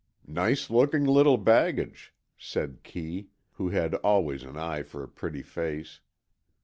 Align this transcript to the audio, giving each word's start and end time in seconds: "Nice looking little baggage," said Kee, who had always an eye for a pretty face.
"Nice 0.25 0.71
looking 0.71 1.05
little 1.05 1.37
baggage," 1.37 2.11
said 2.35 2.79
Kee, 2.81 3.27
who 3.51 3.69
had 3.69 3.93
always 3.93 4.41
an 4.41 4.57
eye 4.57 4.81
for 4.81 5.03
a 5.03 5.07
pretty 5.07 5.43
face. 5.43 5.99